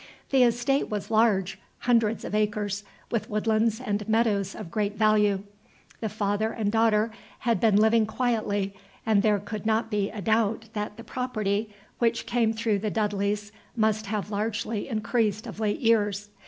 [0.31, 5.43] The estate was large, hundreds of acres, with woodlands and meadows of great value.
[5.99, 8.73] The father and daughter had been living quietly,
[9.05, 13.51] and there could not be a doubt that the property which came through the Dudleys
[13.75, 16.29] must have largely increased of late years.